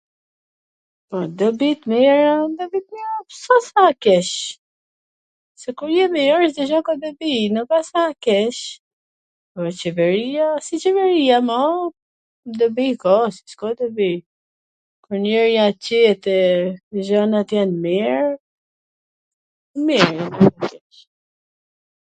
[1.09, 3.09] Po dobi t mira...
[3.39, 4.29] s a se a keq,
[5.63, 7.47] se kur je mir Cdo gjw ka dobii,
[7.89, 8.59] s a keq,
[9.53, 11.61] po qeveria si qeveria ma,
[12.59, 14.11] dobi ka, si s ka dobi,
[15.03, 16.41] kur njeri a qet e
[17.05, 18.23] gjanat jam mir,
[19.85, 20.91] mir a, jo keq